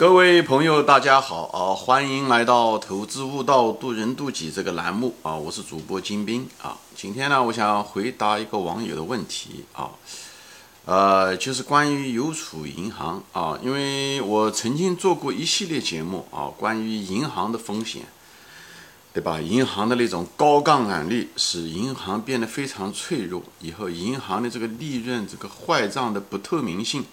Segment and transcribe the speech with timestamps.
[0.00, 1.74] 各位朋友，大家好啊！
[1.74, 5.36] 欢迎来到《投资悟道，渡人渡己》这个栏目啊！
[5.36, 6.74] 我是主播金兵啊。
[6.96, 9.90] 今天呢，我想回答一个网友的问题啊，
[10.86, 18.04] 呃，就是关于邮储银行啊，因为我曾经做过一系列节目啊，关于银行的风险，
[19.12, 19.38] 对吧？
[19.38, 27.04] 银行的那种高杠杆率使银行变得非常脆弱，以后银行的这个利润、这个坏账的不透明性。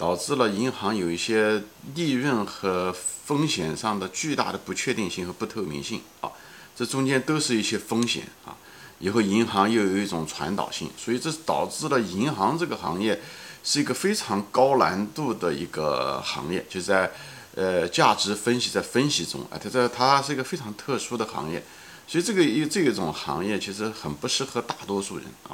[0.00, 1.62] 导致了银行有一些
[1.94, 6.32] 利润和风险上的巨大的不确定性和不透明性啊，
[6.74, 8.56] 这中间都是一些风险啊。
[8.98, 13.20] 以后银行又有一种传导性，所以这导致了银行这个行业
[13.62, 17.12] 是一个非常高难度的一个行业，就在
[17.54, 21.62] 呃价值分析在分析中啊，它这它是一个非常特殊的行业，
[22.06, 25.52] 所以这个一这种行业其实很不适合大多数人啊。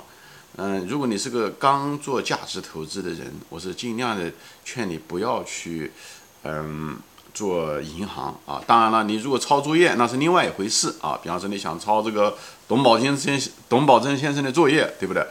[0.59, 4.33] 嗯，如果你是个刚做价值投资的人，我是尽量的
[4.65, 5.93] 劝你不要去，
[6.45, 6.97] 嗯，
[7.35, 8.63] 做银行啊。
[8.67, 11.21] 当然了，你如果抄作业那是另外一回事啊。
[11.23, 15.23] 比方说你想抄这个董宝先生、董宝珍先生的作业，对不对？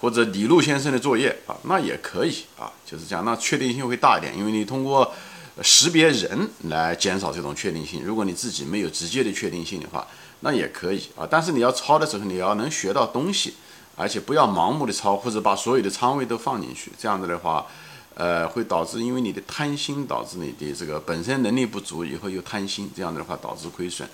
[0.00, 2.68] 或者李路先生的作业啊，那也可以啊。
[2.84, 5.14] 就是这样，那确定性会大一点，因为你通过
[5.62, 8.02] 识别人来减少这种确定性。
[8.04, 10.04] 如果你自己没有直接的确定性的话，
[10.40, 11.24] 那也可以啊。
[11.30, 13.54] 但是你要抄的时候，你要能学到东西。
[13.94, 17.66] 而且不要盲目的抄，或者把所有的仓位都放进去，这样子的话，
[18.14, 24.08] 呃，会导致因为你的贪心，导致你的这个本身能力不足，以后又贪心，这样的话导致亏损，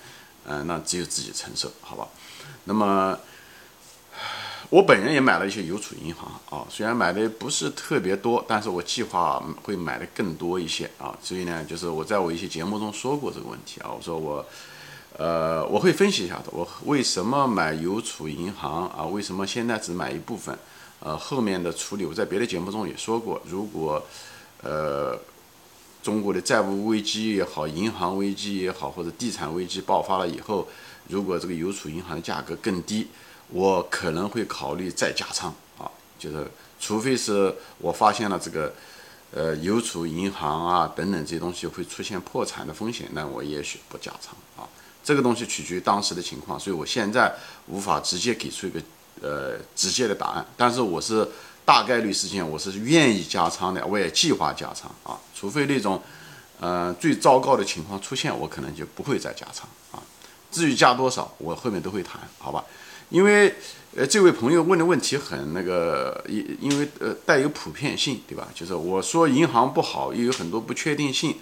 [0.45, 2.07] 嗯，那只有自己承受，好吧？
[2.65, 3.17] 那么，
[4.69, 14.45] 我本人也买了一些邮储银行啊，虽然买的不是特别多，但是我计划会买的更多一些啊，所以呢，就是我在我一些节目中说过这个问题啊，我说我。
[15.19, 16.45] 呃，我会分析一下的。
[16.51, 19.03] 我为什么买邮储银行啊？
[19.03, 20.57] 为什么现在只买一部分？
[21.01, 23.41] 呃，后面的处理我在别的节目中也说过。
[23.45, 24.01] 如果
[24.63, 25.19] 呃
[26.01, 30.65] 中国的债务危机也好，银行危机也好，或者地产危机爆发了以后，
[31.09, 33.07] 如果这个邮储银行的价格更低，
[33.49, 35.91] 我可能会考虑再加仓啊。
[36.17, 38.73] 就是除非是我发现了这个
[39.33, 44.63] 呃邮储银行啊等等这些东西会出现破产的风险，那我也许不加仓啊。
[45.09, 47.33] 这个东西取决于当时的情况，所以我现在
[47.65, 48.79] 无法直接给出一个
[49.23, 50.45] 呃直接的答案。
[50.55, 51.27] 但是我是
[51.65, 55.17] 大概率事件，我是愿意加仓的，我也计划加仓啊。
[55.33, 55.99] 除非那种
[56.59, 59.97] 呃最糟糕的情况出现，我可能就不会再加仓啊。
[60.51, 62.63] 至于加多少，我后面都会谈，好吧？
[63.09, 63.55] 因为
[63.97, 68.47] 呃这位朋友问的问题很那个，因因为呃带有普遍性，对吧？
[68.53, 71.35] 就是我说银行不好，又有很多不确定性。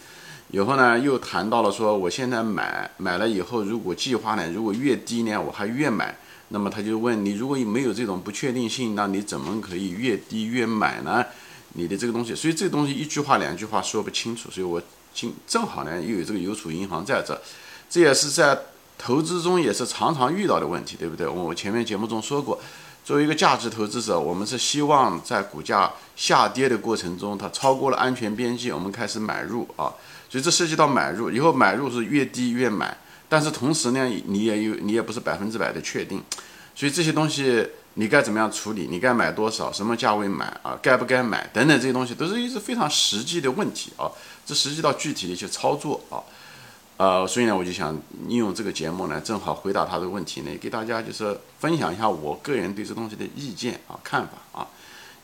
[0.50, 6.16] 以后呢，又谈到了说，我现在买买了以后，如果计划呢，如果越低呢，我还越买。
[6.50, 11.26] 那么他就问你，如果没有这种不确定性，那你怎么可以越低越买呢？
[11.74, 14.50] 你的这个东西，所以这个东西一句话两句话说不清楚。
[14.50, 14.82] 所以我
[15.14, 17.38] 今正好呢，又有这个邮储银行在这，
[17.90, 18.58] 这也是在
[18.98, 21.28] 投资中也是常常遇到的问题，对不对？
[21.28, 22.58] 我前面节目中说过，
[23.04, 29.92] 作为一个价值投资者，我们是希望在股价下跌的过程中，它超过了安全边际，我们开始买入啊。
[30.30, 32.98] 所以这涉及到买入，以后买入是越低越买，
[33.30, 36.22] 但是同时呢，你也有你也不是百分之百的确定，
[36.76, 38.88] 所以这些东西你该怎么样处理？
[38.90, 39.72] 你该买多少？
[39.72, 40.78] 什么价位买啊？
[40.82, 41.50] 该不该买？
[41.54, 44.12] 等等这些东西都是一直非常实际的问题啊，
[44.46, 46.22] 这涉及到具体的一些操作啊，
[46.98, 47.96] 呃，所以呢，我就想
[48.28, 54.68] 利用这个节目呢，正好回答他的问题呢，给大家就是分享一下我个人对这东西的意见啊、看法啊。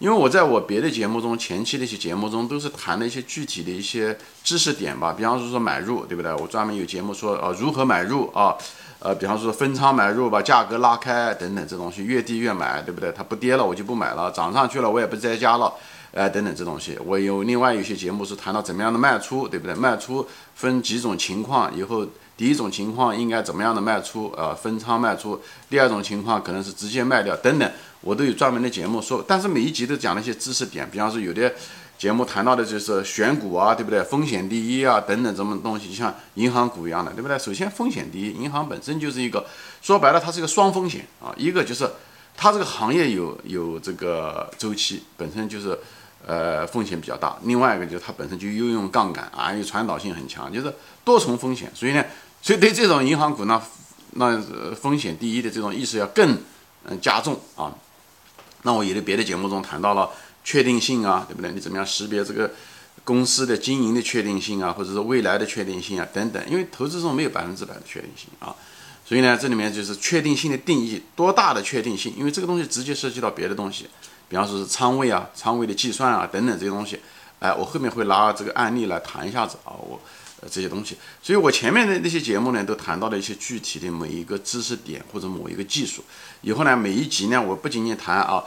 [0.03, 6.29] 因为我在我别的节目中，前期的一些节目中都是谈了一些具体的一些知识点吧，比方说说买入，对不对？
[6.33, 8.53] 我专门有节目说啊，如何买入啊，
[8.99, 13.13] 呃，比方说分仓买入，把价格拉开等等，这东西越低越买，对不对？
[13.13, 15.73] 它不跌了我就不买了，涨上去了我也不再加了，
[16.13, 16.99] 哎，等等这东西。
[17.05, 19.73] 我有另外有些节目是谈到怎么样的卖出，对不对？
[19.73, 25.39] 卖出分几种情况，以后第一种情况应该怎么样的卖出，呃，分仓卖出；
[25.69, 27.71] 第二种情况可能是直接卖掉，等等。
[28.01, 31.53] 我都有专门的节目说，但是每一集都讲了一些知识点，比方说有的
[31.97, 34.03] 节目谈到的就是选股啊，对不对？
[34.03, 37.39] 风险第一啊，等等这么东西，像银行股一样的，对不对？
[37.39, 39.45] 首先风险第一，银行本身就是一个
[39.81, 41.89] 说白了，它是一个双风险啊，一个就是
[42.35, 45.79] 它这个行业有有这个周期，本身就是
[46.25, 50.73] 呃风险比较大；另外一个就是它本身就又用杠杆啊，又传导性很强，就是
[51.03, 51.71] 多重风险。
[51.75, 52.03] 所以呢，
[52.41, 53.61] 所以对这种银行股呢，
[54.11, 54.41] 那
[54.73, 56.37] 风险第一的这种意识要更
[56.85, 57.73] 嗯加重啊。
[58.63, 60.09] 那我也在别的节目中谈到了
[60.43, 61.51] 确定性啊，对不对？
[61.51, 62.49] 你怎么样识别这个
[63.03, 66.41] 公司的经营的确定性啊，或者是未来的确定性啊，等等。
[66.49, 68.55] 因为投资中没有百分之百的确定性啊，
[69.05, 72.13] 所以呢，这里面就是确定性的定义，多大的确定性？
[72.17, 73.89] 因为这个东西直接涉及到别的东西，
[74.33, 76.99] 比方说是仓位啊、仓位的计算啊等等这些东西，
[77.37, 80.01] 哎，我后面会拿这个案例来谈一下子啊，我
[80.49, 80.97] 这些东西。
[81.21, 86.03] 所以我前面的那些节目呢，都谈到了一些具体的每一个知识点或者某一个技术。
[86.41, 88.43] 以后呢，每一集呢，我不仅仅谈啊，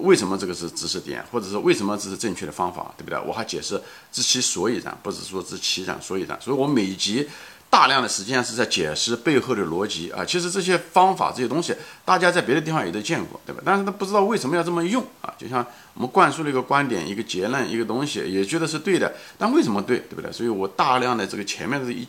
[0.00, 3.18] 为什么这个是知识点，或者是为什么这是正确的方法，对不对？
[3.26, 3.82] 我还解释
[4.12, 6.38] 知其所以然，不是说知其然所以然。
[6.38, 7.26] 所以我每一集。
[7.70, 11.72] 大量的实际上是在解释背后的逻辑啊，其实这些方法这些东西，
[12.04, 13.62] 大家在别的地方也都见过，对吧？
[13.64, 15.64] 但是他不知道为什么要这么用啊，就像
[15.94, 20.32] 我们灌输了一个观点、一个结论、一个东西，也觉得是对的，但为什么对，对不对？
[20.32, 22.06] 所以我大量的这个前面的一，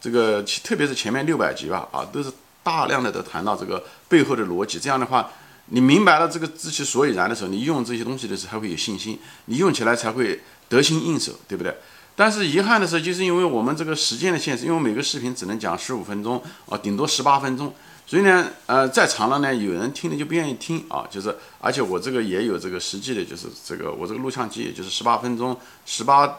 [0.00, 2.30] 这个特别是前面六百集吧，啊，都是
[2.62, 4.78] 大量的都谈到这个背后的逻辑。
[4.78, 5.28] 这样的话，
[5.66, 11.76] 你明白了这个知其所以然的时候，你用这些东西的时候才会有信心，你用起来才会得心应手，对不对？
[12.14, 17.74] 但是遗憾的是，就是因为我们这个时间的限制，因为每个视频只能讲十五分钟啊，顶多十八分钟，
[18.06, 26.38] 所以呢，呃，再长了呢，有人听了就不愿意听啊，就是，而且我这个也有这个实际的，就是这个我这个录像机也就是十八分钟，十八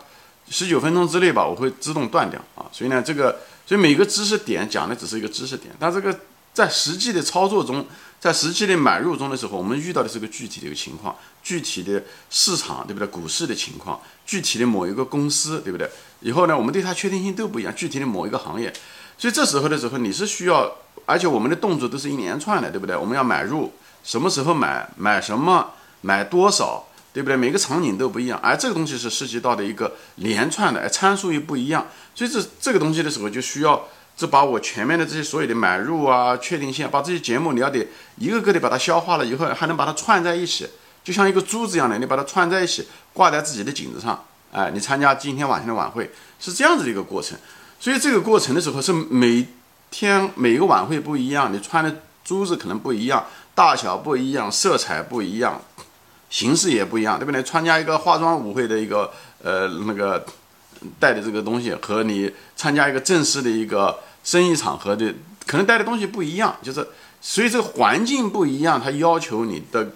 [0.50, 6.20] 十九分钟之内吧，我会自动断掉啊，所以呢，这个，所以每个知识点讲的只是一个知识点，但这个
[6.54, 7.86] 在实际的操作中。
[8.24, 13.06] 在实际的买入中的时候，我们遇到的是个具体的一个情况，具体的市场，对不对？
[13.06, 15.90] 股市的情况，具体的某一个公司，对不对？
[16.22, 18.72] 以后呢，我们对它确定性都不一样，具体的某一个行业，
[19.18, 20.74] 所以这时候的时候，你是需要，
[21.06, 22.96] 而且我们的动作都是一连串的，对不对？
[22.96, 23.74] 我们要买入，
[24.06, 27.36] 什么时候买，买什么，买多少，对不对？
[27.36, 31.86] 每个场景都不一样，而这个东西是涉及到的一个连串的，而参数又不一样，
[32.16, 33.86] 所以这这个东西的时候就需要。
[34.15, 37.88] 这把我前面的这些所有的买入啊、确定性，把这些节目你要得
[38.18, 40.69] 一个个的把它消化了以后，还能把它串在一起，
[41.04, 44.24] 就像一个珠子一样的，你把它串在一起，挂在自己的颈子上。
[44.51, 47.36] 哎，你参加今天晚上的晚会是这样子的一个过程。
[47.80, 49.48] 所以这个过程的时候是每
[49.89, 53.25] 天每个晚会不一样，你穿的珠子可能不一样，
[53.56, 55.60] 大小不一样，色彩不一样，
[56.30, 57.42] 形式也不一样，对不对？
[57.42, 59.12] 参加一个化妆舞会的一个
[59.42, 60.24] 呃那个。
[61.00, 65.13] 带的这个东西和你参加一个正式的一个生意场合的，
[65.45, 66.88] 可能带的东西不一样，就是
[67.21, 69.94] 所以这个环境不一样，它要求你的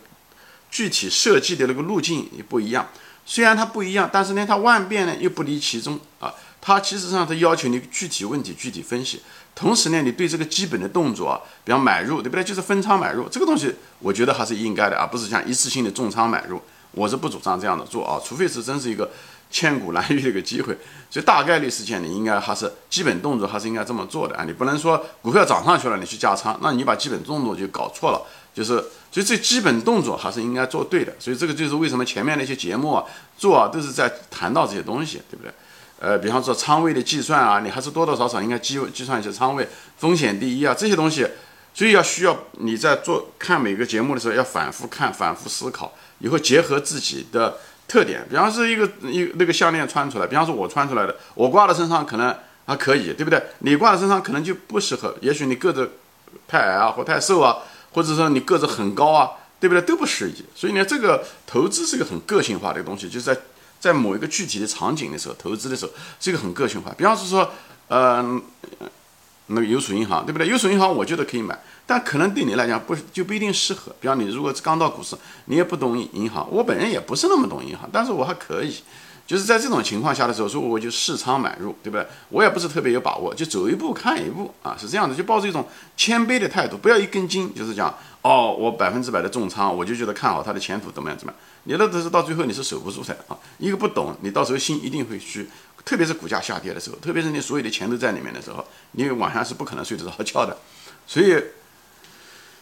[0.69, 2.87] 具体设计的那个路径也不一样。
[3.25, 6.33] 虽然它不一样，但是呢，它万变呢又不离其中啊。
[6.59, 9.21] 它其实上它要求你具体问题具体分析，
[9.55, 12.43] 同时呢，你对这个基本的动作，比方买入，对不对？
[12.43, 16.61] 就是分仓买入这个东西，我觉得还是应该的，而不是像一次性的重仓买入。
[16.97, 19.09] 我是不主张这样的做啊，除非是真是一个。
[19.49, 20.77] 千古难遇的一个机会，
[21.09, 24.43] 所以大概率事件你应该还是基本动作还是应该这么做的啊！
[24.43, 28.21] 你不能说股票涨上去了你去加仓，那你把基本动作就搞错了。
[28.53, 28.73] 就是
[29.09, 31.15] 所以这基本动作还是应该做对的。
[31.17, 33.05] 所以这个就是为什么前面那些节目啊
[33.37, 35.53] 做啊都是在谈到这些东西，对不对？
[35.99, 39.65] 呃，比方说仓位的计算啊，你还是多多少少应该计计算一些仓位
[39.97, 41.25] 风险第一啊这些东西，
[41.77, 47.59] 所以要需要你在做看每个节目的时候要反复看、反复思考，以后结合自己的。
[47.89, 53.41] 特点，比方是一个一那个项链穿出来，比方说我穿出来的，我挂在身上可能还可以，对不对？
[53.59, 55.89] 你挂在身上可能就不适合，也许你个子
[56.49, 57.59] 太矮啊，或太瘦啊，
[57.93, 59.31] 或者说你个子很高啊，
[59.61, 59.81] 对不对？
[59.83, 60.43] 都不适宜。
[60.53, 63.37] 所以呢，这个投资是个很个性化的东西，就是在
[63.79, 66.93] 在某一个具体的场景的时候，投资的时候是一个很个性化。
[66.97, 67.49] 比方是说，
[67.87, 68.43] 嗯。
[69.47, 70.47] 那个邮储银行，对不对？
[70.47, 73.95] 邮储银行我觉得可以买，但可能对你来讲不就不一定适合。
[73.99, 75.15] 比方你如果刚到股市，
[75.45, 78.75] 你也不懂银行，我本人也不是那么懂银行，但是我还可以，
[79.25, 82.05] 就是在这种情况下的时候，说我就试仓买入，对不对？
[82.29, 91.41] 我也不是特别有把握，就走一步看一步啊，是这样的，就抱着一种谦卑的态度，不要一根筋，就是讲哦，我百分之百的重仓，我就觉得看好它的前途怎么样怎么样。
[91.63, 95.47] 你那都是到最后你是守不住的啊，一个不懂，你到时候心一定会虚。
[95.87, 100.57] 特别是股价下跌的时候，特别是你所有的钱都在里面的时候，你晚上是不可能睡得着觉的。
[101.07, 101.31] 所以，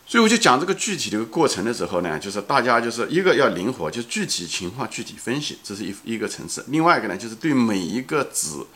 [0.05, 6.63] 所以我就讲这个具体的个过程的时候呢，就是大家就是一个要灵活，就具体情况具体分析，这是一一个层次。
[6.67, 8.67] 另外一个呢，就是对每一个子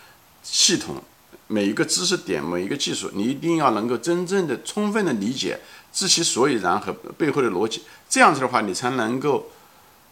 [0.41, 0.99] 系统、
[1.45, 5.59] 每一个知识点、每一个技术，你一定要能够真正的、充分的理解，
[5.93, 7.83] 知其所以然和背后的逻辑。
[8.09, 9.51] 这样子的话，你才能够，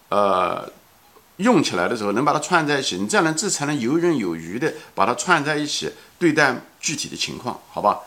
[0.10, 0.72] 呃。
[1.38, 8.00] 用起来的时候能把它串在一起，你这样能这才能游刃有余的把它串在一起对待具体的情况，好吧？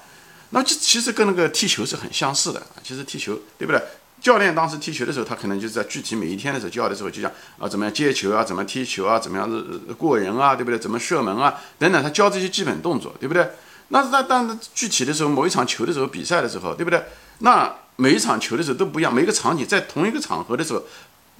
[0.50, 2.82] 那这其实跟那个踢球是很相似的啊。
[2.82, 3.80] 其实踢球对不对？
[4.20, 10.78] 教练当时踢球的时候，他可能就是在具体每一天的时候教的时候就讲啊，怎么样接球啊，怎么踢球啊，怎么样子过人啊，对不对？
[10.78, 13.48] 怎么射门啊，等等，他教这些基本动作，对不对？
[13.88, 17.00] 那那但具体的时候，某一场球的时候，比赛的时候，对不对？
[17.38, 20.82] 那每一场球的时候都不一样，每个场景在同一个场合的时候。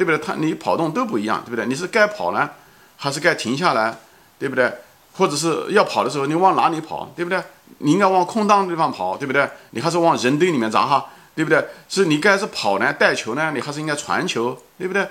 [0.01, 0.19] 对不对？
[0.19, 1.67] 它你跑动都不一样，对不对？
[1.67, 2.49] 你是该跑呢，
[2.97, 3.95] 还是该停下来，
[4.39, 4.73] 对不对？
[5.13, 7.39] 或者是要跑的时候，你往哪里跑，对不对？
[7.81, 9.47] 你应该往空荡的地方跑，对不对？
[9.73, 11.05] 你还是往人堆里面砸哈，
[11.35, 11.63] 对不对？
[11.87, 15.07] 是你该是跑呢，带球呢，你还是应该传球，对不对？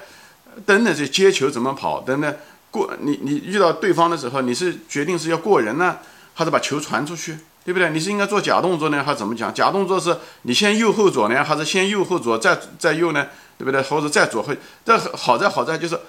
[0.65, 2.01] 等等，这接球怎么跑？
[2.01, 2.35] 等等，
[2.71, 5.99] 过你你遇到对方的时候，你是决定是要过人呢，
[6.33, 7.91] 还是把球传出去，对不对？
[7.91, 9.53] 你是应该做假动作呢，还是怎么讲？
[9.53, 13.27] 假动作是你先右后左呢，还是先右后左再再右呢？
[13.59, 13.79] 对不对？
[13.83, 14.51] 或者再左后？
[14.83, 15.99] 这好在好在就是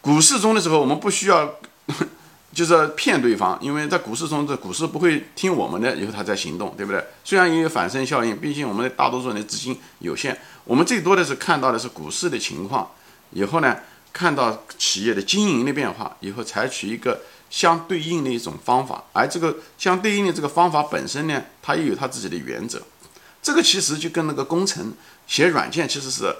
[0.00, 1.56] 股市中的时候，我们不需要
[2.54, 7.04] 就是骗对方，因为在股市中，这股市不会听我们的，以后他在行动，对不对？
[7.22, 12.90] 虽然也有反身效应，毕竟我们的大多数人的资金有限，我们最多的是看到的是股市的情况，
[13.32, 13.76] 以后呢？
[14.14, 22.80] 看到企业的经营的变化以后，采取一个相对应的一种方法，而这个相对应的这个方法本身呢，它也有它自己的原则。
[23.42, 24.92] 这个其实就跟那个工程
[25.26, 26.32] 写软件其实是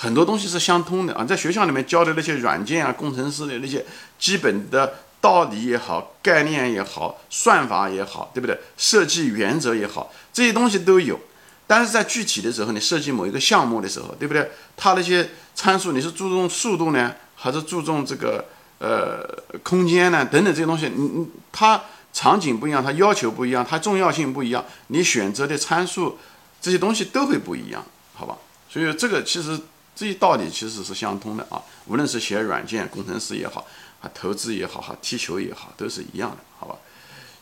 [0.00, 1.24] 很多东西是相通的啊。
[1.24, 3.84] 在学校里面教的那些软件啊，工程师的那些
[4.16, 8.56] 基本的道理也好，概念也好，算法也好，对不对？
[8.76, 11.18] 设计原则也好，这些东西都有。
[11.66, 14.48] 但是在具体的时候，你设计某一个项目的时候，对不对？
[14.76, 18.44] 它那些参数你是注重速度呢，还是注重这个
[18.78, 19.22] 呃
[19.64, 20.24] 空间呢？
[20.24, 26.16] 等等这些东西，你你它场景不一样，它要求不一样，它重要性不一样，你选择的参数
[26.62, 28.38] 这些东西都会不一样，好吧？
[28.70, 29.58] 所以这个其实
[29.98, 33.66] 这些道理其实是相通的啊，无论是写软件工程师也好，
[34.00, 36.76] 啊投资也好，哈踢球也好，都是一样的，好吧？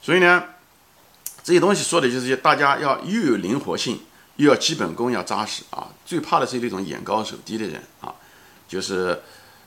[0.00, 0.42] 所以呢，
[1.44, 4.00] 这些东西说的就是大家要又有灵活性。
[4.36, 5.88] 又要基本功要扎实啊！
[6.04, 8.14] 最怕的是那种眼高手低的人啊，
[8.68, 9.18] 就是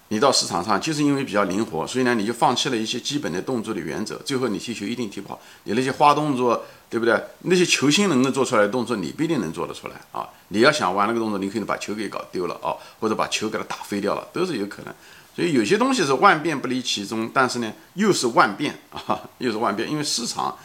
[0.10, 5.40] 你到市场上就是因为比较灵活，所以呢你就放弃了一些基本的动作的原则，最后你踢球一定踢不好。
[5.64, 7.20] 你那些花动作，对不对？
[7.44, 10.28] 那些球星能够做出来的动作，你不一定能做得出来啊！
[10.50, 14.94] 你要想玩那个动作，你可能把球给搞丢了啊，或者把球给它打飞掉了，都是有可能。
[15.36, 20.58] 所以有些东西是万变不离其宗，但是呢又是万变 啊，又是万变，因为市场。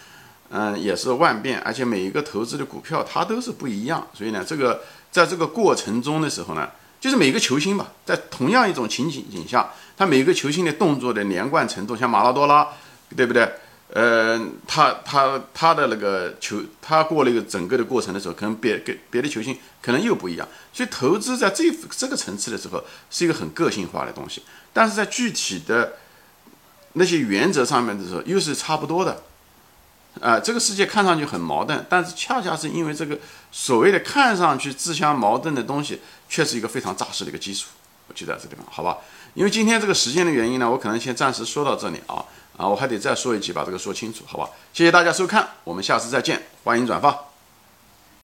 [0.51, 6.69] 嗯，也是万变，而且每一个投资的股票它都是不一样，所以呢，这个在这个过程中的时候呢，
[7.05, 12.67] 就是每个球星吧，在同样一种情景景下，他每个球星的动作的连贯程度，像马拉多拉，
[13.15, 13.47] 对不对？
[13.93, 24.43] 呃，他他他的那个球，他过那个整个的过程的时候，可能别跟别的球星可能又不一样，所以投资在这这个层次的时候是一个很个性化的东西，
[24.73, 25.97] 但是在具体的
[26.95, 29.23] 那些原则上面的时候，又是差不多的。
[30.21, 33.18] 啊，这个世界看上去很矛盾，但是恰恰是因为这个
[33.50, 37.68] 所谓的看上去自相矛盾的东西，却是一个非常扎实的一个基础。
[38.06, 38.99] 我就在这地方，好吧？
[39.35, 42.25] 因为今天这个时间的原因呢，我可能先暂时说到这里啊
[42.56, 44.49] 啊，我还得再说一句，把这个说清楚，好吧？
[44.73, 47.34] 谢谢大家收看，我们下次再见，欢迎转发。